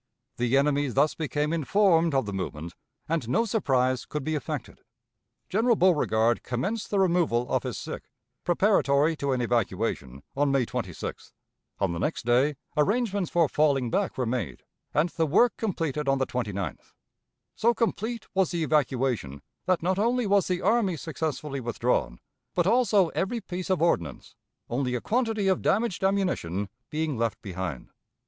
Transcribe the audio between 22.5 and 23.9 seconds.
but also every piece of